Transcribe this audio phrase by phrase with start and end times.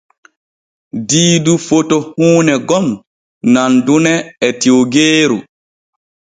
[1.09, 2.87] Diidu foto huune gon
[3.53, 4.13] nandune
[4.47, 5.37] e tiwgeeru.